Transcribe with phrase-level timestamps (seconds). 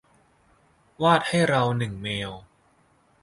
[1.03, 2.31] วาดให้เราหนึ่งแมว